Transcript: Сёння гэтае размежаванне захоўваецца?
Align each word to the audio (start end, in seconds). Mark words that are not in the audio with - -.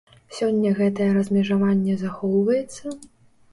Сёння 0.37 0.71
гэтае 0.79 1.09
размежаванне 1.17 2.01
захоўваецца? 2.05 2.85